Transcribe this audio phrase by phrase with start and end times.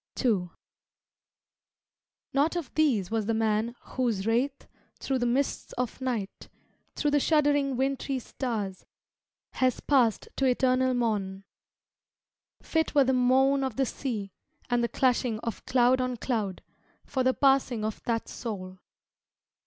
[0.25, 0.49] II
[2.33, 4.65] Not of these was the man Whose wraith,
[4.99, 6.49] through the mists of night,
[6.95, 8.83] Through the shuddering wintry stars,
[9.51, 11.43] Has passed to eternal morn.
[12.63, 14.31] Fit were the moan of the sea
[14.71, 16.63] And the clashing of cloud on cloud
[17.05, 18.79] For the passing of that soul!